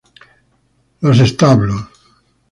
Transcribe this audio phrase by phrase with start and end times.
[1.07, 1.77] Les Estables